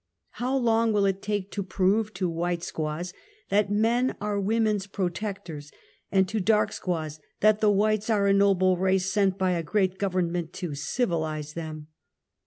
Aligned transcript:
How 0.41 0.57
long 0.57 0.91
will 0.93 1.05
it 1.05 1.21
take 1.21 1.51
to 1.51 1.61
prove 1.61 2.11
to 2.15 2.27
white 2.27 2.63
squaws 2.63 3.13
that 3.49 3.69
"men 3.71 4.15
are 4.19 4.39
women's 4.41 4.87
protec 4.87 5.45
/tors," 5.45 5.71
and 6.11 6.27
to 6.27 6.39
dark 6.39 6.71
squaws 6.71 7.19
that 7.41 7.61
the 7.61 7.69
whites 7.69 8.09
are 8.09 8.25
a 8.25 8.33
noble 8.33 8.77
.race 8.77 9.11
sent 9.13 9.37
by 9.37 9.51
a 9.51 9.61
great 9.61 9.99
government 9.99 10.53
to 10.53 10.73
"civilize 10.73 11.53
them." 11.53 11.85